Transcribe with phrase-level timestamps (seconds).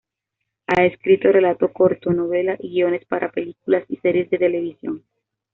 [0.65, 5.03] Ha escrito relato corto, novela y guiones para películas y series de televisión.